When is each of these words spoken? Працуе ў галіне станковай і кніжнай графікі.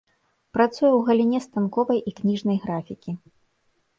Працуе 0.57 0.89
ў 0.95 1.01
галіне 1.09 1.41
станковай 1.47 1.99
і 2.11 2.15
кніжнай 2.19 2.57
графікі. 2.65 3.11